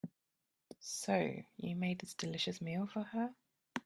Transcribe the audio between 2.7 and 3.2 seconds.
for